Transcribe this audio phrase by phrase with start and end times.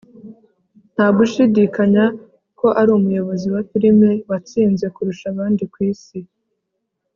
[0.93, 2.05] nta gushidikanya
[2.59, 6.19] ko ari umuyobozi wa firime watsinze kurusha abandi ku isi